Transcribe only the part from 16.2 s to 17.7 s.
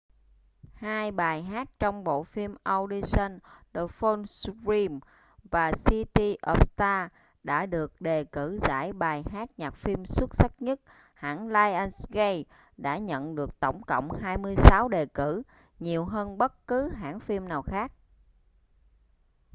bất cứ hãng phim nào